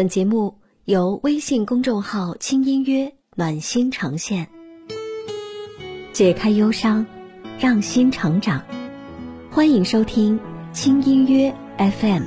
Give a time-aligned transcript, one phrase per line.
[0.00, 0.56] 本节目
[0.86, 4.48] 由微信公众号“轻音乐暖心呈现，
[6.14, 7.04] 解开忧伤，
[7.58, 8.64] 让心成长。
[9.50, 10.40] 欢迎收听
[10.72, 12.22] 轻音乐 FM。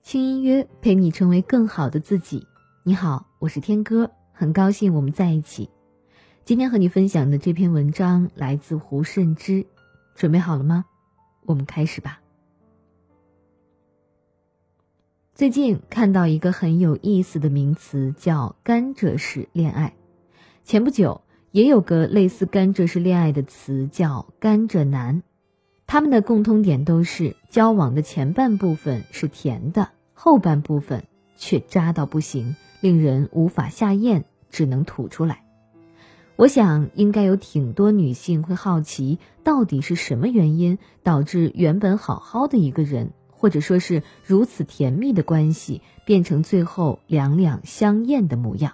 [0.00, 2.46] 轻音乐陪你成为更好的自己。
[2.84, 5.68] 你好，我是天哥，很高兴我们在一起。
[6.42, 9.66] 今天和你分享的这篇文章来自胡慎之，
[10.20, 10.84] 准备好了吗？
[11.46, 12.20] 我们开始吧。
[15.34, 19.94] 最近看到一个很有意思的名词，叫“甘蔗式恋爱”。
[20.62, 21.22] 前不久
[21.52, 25.22] 也有个类似“甘蔗式恋爱”的词，叫“甘蔗男”。
[25.88, 31.04] 他们的共通点都是交往的前半部分是甜的，后半部分
[31.38, 35.46] 却渣到不行，令人无法下咽，只能吐出来。
[36.40, 48.72] 我想，应该有挺多女性会好奇，到底是什么原因导致原本好好的一个人，或者说是如此甜蜜的关系，变成最后两两相厌的模样？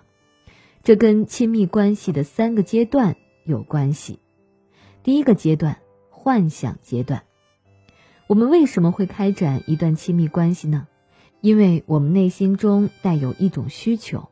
[0.84, 4.20] 这跟亲密关系的三个阶段有关系。
[5.02, 5.78] 第一个阶段，
[6.08, 7.24] 幻想阶段。
[8.28, 10.86] 我们为什么会开展一段亲密关系呢？
[11.40, 14.28] 因为我们内心中带有一种需求。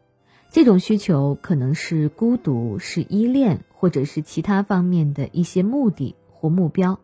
[0.55, 7.01] 这种需求可能是孤独，是依恋，或者是其他方面的一些目的或目标。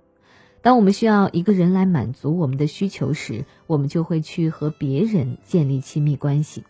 [0.62, 6.62] 当我们需要一个人来满足我们的需求时，我们就会去和别人建立亲密关系。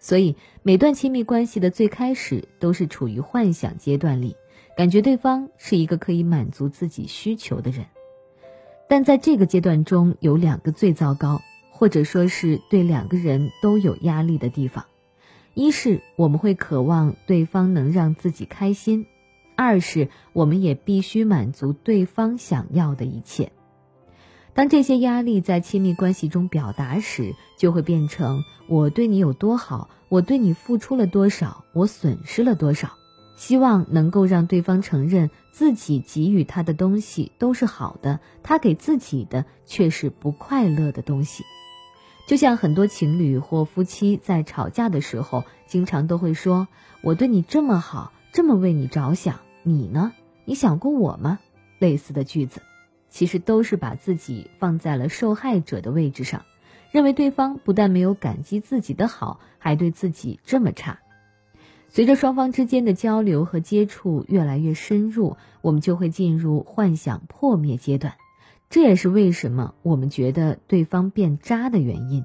[0.00, 4.34] 所以，每段亲密关系的最开始都是处于幻想阶段里，
[4.76, 7.86] 感觉对方是一个可以满足自己需求的人。
[8.88, 14.84] 但在这个阶段中，有两个最糟糕，或者说是对两个人都有压力的地方。
[15.54, 19.06] 一是我们会渴望对方能让自己开心，
[19.56, 23.52] 二是我们也必须满足对方想要的一切。
[24.52, 32.92] 当这些压力在亲密关系中表达时，就会变成我对你有多好，我对你付出了多少，我损失了多少。
[33.36, 41.42] 希望能够让对方承认自己给予他的东西都是好的，他给自己的却是不快乐的东西。
[42.26, 46.68] 就像很多情侣或夫妻在吵架的时候，经常都会说
[47.02, 50.12] ：“我对你这么好，这么为你着想，你呢？
[50.46, 51.38] 你想过我吗？”
[51.78, 52.62] 类似的句子，
[53.10, 56.46] 其实都是把自己放在了受害者的位置上，
[56.90, 61.00] 认为对方不但没有感激自己的好，还对自己这么差。
[61.90, 68.14] 随着双方之间的交流和接触越来越深入，我们就会进入幻想破灭阶段。
[68.70, 72.24] 这也是为什么我们觉得对方变渣的原因。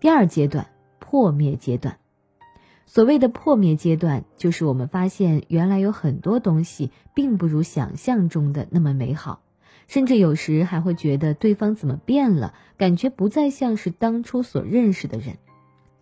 [0.00, 1.98] 第二阶段，破灭阶段。
[2.84, 9.40] 所谓的破灭阶段，就是我们发现原来有很多东西并不如想象中的那么美好，
[9.88, 15.36] 甚至有时还会觉得对方怎么变了，感觉不再像是当初所认识的人。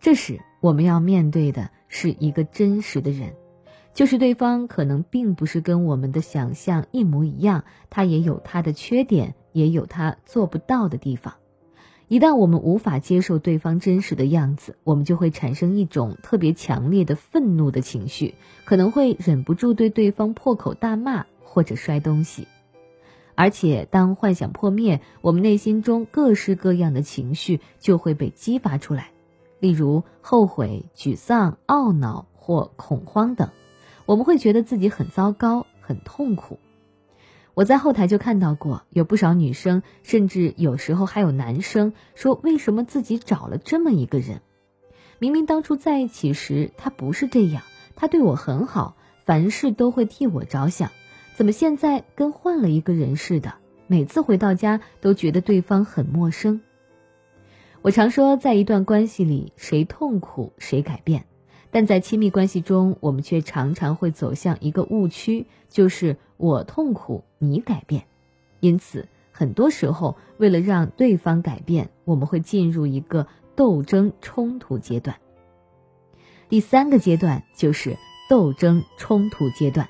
[0.01, 3.35] 这时，我们要面对的是一个真实的人。
[3.95, 11.35] 就是对方可能并不是跟我们的想象一模一样，他也有他的缺点，也有他做不到的地方。
[12.09, 18.35] 一旦我们无法接受对方真实的样子，我们就会产生一种特别强烈的愤怒的情绪，
[18.65, 22.47] 可能会忍不住对对方破口大骂或者摔东西。
[23.37, 29.11] 而且，当幻想破灭，我们内心中各式各样的情绪就会被激发出来，
[29.61, 33.51] 例如后悔、沮丧、懊恼或恐慌等。
[34.07, 36.59] 我们会觉得自己很糟糕、很痛苦。
[37.55, 44.41] 我在后台就看到过，有不少女生，甚至有时候还有男生说：“为什么自己找了这么一个人？
[45.21, 47.63] 明明当初在一起时他不是这样，
[47.95, 50.91] 他对我很好，凡事都会替我着想，
[51.37, 53.55] 怎么现在跟换了一个人似的？
[53.87, 56.61] 每次回到家都觉得对方很陌生。”
[57.83, 61.27] 我常说，在一段关系里，谁痛苦谁改变。
[61.75, 68.05] 但在亲密关系中，我们却常常会走向一个误区，就是我痛苦，你改变。
[68.61, 73.27] 因此，很多时候，为了让对方改变，我们会进入一个
[73.57, 75.17] 斗争冲突阶段。
[76.49, 77.97] 第三个阶段就是
[78.31, 79.89] 斗争冲突阶段。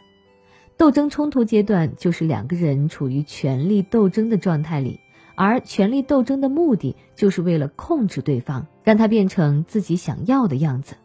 [0.79, 5.00] 斗争冲突阶段就是两个人处于权力斗争的状态里，
[5.35, 10.97] 而权力斗争的目的就是为了控制对方，让他变成自己想要的样子。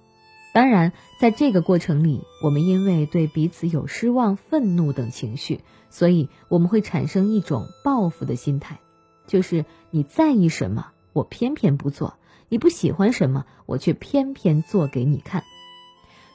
[0.51, 8.79] 当然，在这个过程里，我们因为对彼此有失望、愤怒等情绪，所以我们会产生一种报复的心态，
[9.27, 12.15] 就是你在意什么，我偏偏不做；
[12.49, 15.43] 你不喜欢什么，我却偏偏做给你看。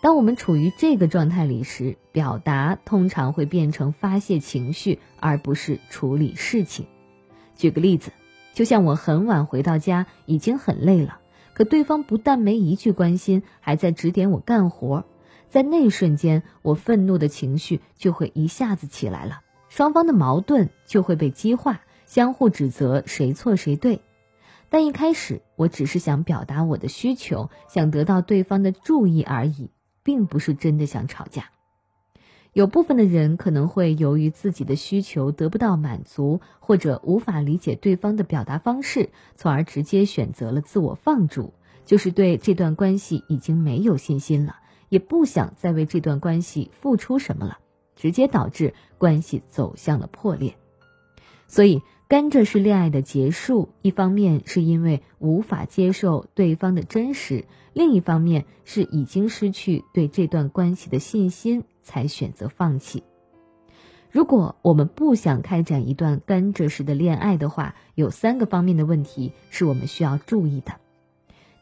[0.01, 6.87] 当我们处于这个状态里时，表达通常会变成发泄情绪，而不是处理事情。
[7.57, 8.13] 举个例子，
[8.53, 11.19] 就像我很晚回到家，已经很累了，
[11.55, 15.05] 可对方不但没一句关心，还在指点我干活，
[15.49, 24.01] 在那一瞬间，我愤怒的情绪就会一下子起来了，双方的矛盾就会被激化，相互指责谁错谁对。
[24.69, 29.71] 但一开始，我只是想表达我的需求，想得到对方的注意而已，
[30.03, 31.51] 并不是真的想吵架。
[32.55, 41.53] 有部分的人可能会由于自己的需求得不到满足，或者无法理解对方的表达方式，从而直接选择了自我放逐，
[41.85, 44.57] 就是对这段关系已经没有信心了，
[44.89, 47.59] 也不想再为这段关系付出什么了，
[47.97, 50.55] 直接导致关系走向了破裂。
[51.49, 51.83] 所以。
[52.07, 63.05] 甘蔗式恋爱的结束，一方面是因为无法接受对方的真实，另一方面是已经失去对这段关系的信心，才选择放弃。
[64.11, 70.73] 如果我们不想开展一段甘蔗式的恋爱的话，有三个方面的问题是我们需要注意的。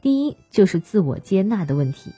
[0.01, 2.13] 第一，就是自我接纳的问题。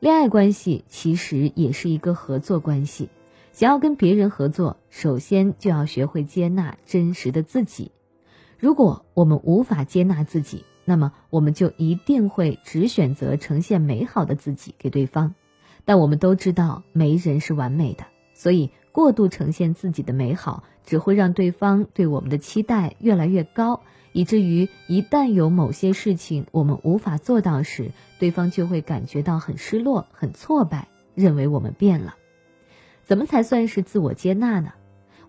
[0.00, 3.08] 恋爱关系其实也是一个合作关系。
[3.50, 7.90] 想要跟别人合作，首先就要学会接纳真实的自己。
[8.58, 15.34] 如果我们无法接纳自己，那么我们就一定会只选择呈现美好的自己给对方。
[15.88, 18.04] 但我们都知道，没人是完美的，
[18.34, 23.80] 所以过度呈现自己的美好，只会让对方对我们的期待越来越高，
[24.12, 32.16] 以至于一旦有某些事情我们无法做到时，对方就会感觉到很失落、很挫败，认为我们变了。
[33.04, 34.74] 怎么才算是自我接纳呢？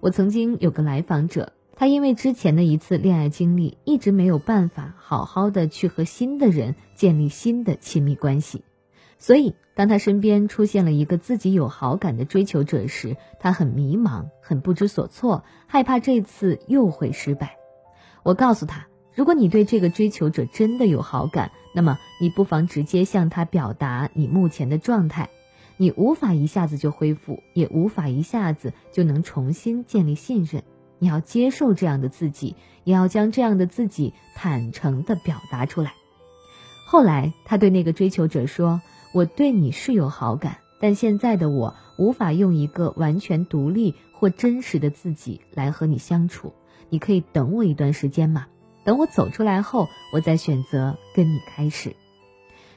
[0.02, 8.66] 我曾经有个来访者，他因为之前的一次恋爱经历，一直没有办法好好的去和新的人建立新的亲密关系，
[9.20, 17.58] 所以当他身边出现了一个自己有好感的追求者时，他很迷茫，很不知所措，害怕这次又会失败。
[18.24, 25.30] 我告诉他，如果你对这个追求者真的有好感，那么你不妨直接向他表达你目前的状态。
[25.78, 30.64] 你无法一下子就恢复，也无法一下子就能重新建立信任。
[30.98, 35.94] 你要接受这样的自己，也要将这样的自己坦诚地表达出来。
[36.86, 46.54] 后来，他对那个追求者说：“我对你是有好感，但现在的我无法用一个完全独立或真实的自己来和你相处。
[46.90, 48.48] 你可以等我一段时间吗？
[48.84, 51.96] 等我走出来后，我再选择跟你开始。”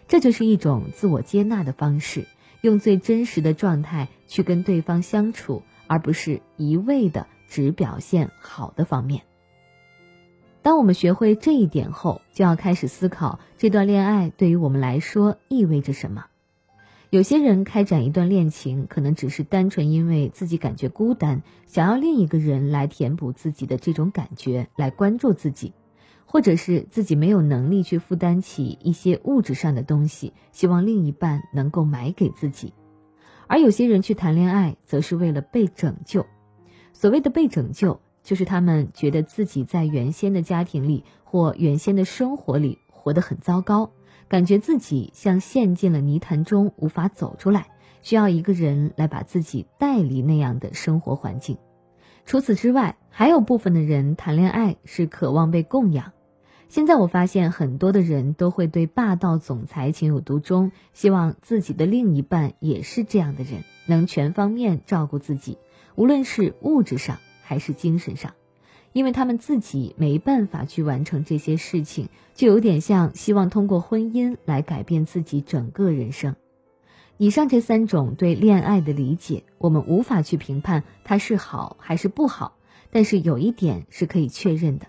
[0.09, 2.27] 这就是一种自我接纳的方式。
[2.61, 9.23] 用最真实的状态去跟对方相处，而不是一味的只表现好的方面。
[10.63, 16.27] 当我们学会这一点后，就要开始思考这段恋爱对于我们来说意味着什么。
[17.11, 25.73] 有些人开展一段恋情，可能只是单纯因为自己感觉孤单，想要另一个人来填补自己的这种感觉，来关注自己。
[26.25, 32.73] 或者是自己没有能力去负担起一些物质上的东西，希望另一半能够买给自己；
[33.47, 36.25] 而有些人去谈恋爱，则是为了被拯救。
[36.95, 43.91] 所谓的被拯救，就是他们觉得自己在原先的家庭里或原先的生活里活得很糟糕，
[44.29, 47.69] 感觉自己像陷进了泥潭中无法走出来，
[48.03, 51.59] 需要一个人来把自己带离那样的生活环境。
[52.25, 56.13] 除此之外，还有部分的人谈恋爱是渴望被供养。
[56.69, 65.59] 现在我发现很多的人都会对霸道总裁情有独钟，希望自己的另一半也是这样的人，能全方面照顾自己，
[65.97, 67.19] 无论是物质上
[67.53, 68.33] 还是精神上，
[68.95, 76.35] 因为他们自己没办法去完成这些事情，就有点像希望通过婚姻来改变自己整个人生。
[77.19, 82.57] 以上这三种对恋爱的理解，我们无法去评判它是好还是不好，
[82.91, 84.87] 但是有一点是可以确认的。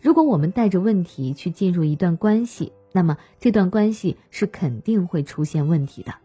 [0.00, 6.16] 如果我们带着问题去进入一段关系，那么这段关系是肯定会出现问题的。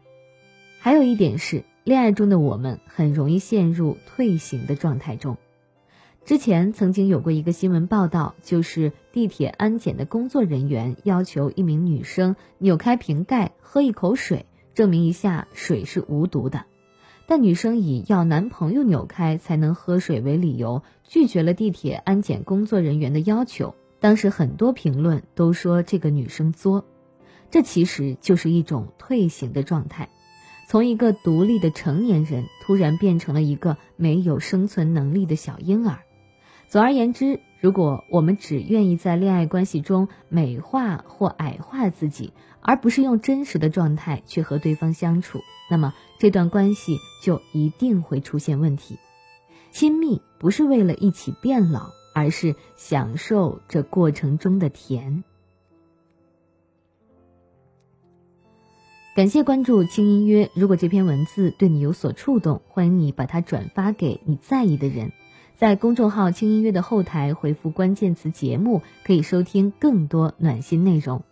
[0.80, 5.38] 还有一点是，恋爱中的我们很容易陷入退行的状态中。
[6.26, 16.66] 之前曾经有过一个新闻报道，就是地铁安检的工作人员要求一名女生扭开瓶盖喝一口水，证明一下水是无毒的。
[17.28, 23.76] 但女生以要男朋友扭开才能喝水为理由，拒绝了地铁安检工作人员的要求。
[24.00, 26.86] 当时很多评论都说这个女生作，
[27.52, 30.10] 这其实就是一种退行的状态，
[30.68, 36.00] 从一个独立的成年人突然变成了一个没有生存能力的小婴儿。
[36.76, 45.40] 总而言之，如果我们只愿意在恋爱关系中美化或矮化自己，而不是用真实的状态去和对方相处，
[45.72, 49.00] 那么这段关系就一定会出现问题。
[49.72, 55.24] 亲密不是为了一起变老，而是享受这过程中的甜。
[59.16, 60.52] 感谢关注轻音乐。
[60.54, 65.14] 如果这篇文字对你有所触动，欢迎你把它转发给你在意的人。
[65.58, 71.24] 在公众号“轻音乐”的后台回复关键词“节目”，可以收听更多暖心内容。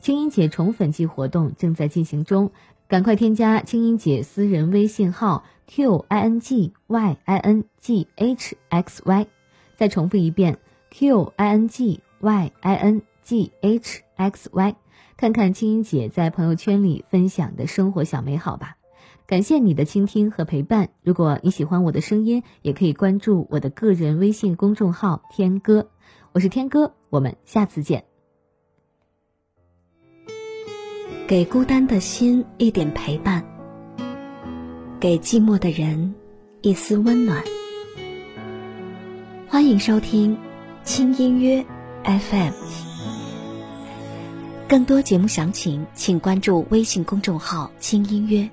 [0.00, 2.50] 轻音姐宠粉季活动正在进行中，
[2.88, 9.26] 赶快添加轻音姐私人微信号 q i n g y i n g h x y。
[9.76, 10.56] 再重复一遍
[10.90, 14.76] q i n g y i n g h x y，
[15.18, 18.77] 看看轻音姐在朋友圈里分享的生活小美好吧。
[19.28, 20.88] 感谢你的倾听和陪伴。
[21.02, 25.90] 如果你喜欢我的声音，也可以关注我的个人微信公众号“天哥”，
[26.32, 28.06] 我是天哥，我们下次见。
[31.26, 33.44] 给孤单的心一点陪伴，
[34.98, 36.14] 给寂寞的人
[36.62, 37.44] 一丝温暖。
[39.46, 40.38] 欢迎收听
[40.84, 41.62] 轻音乐
[42.02, 42.52] FM，
[44.66, 48.48] 更多节目详情请关注微信公众号“轻音乐”。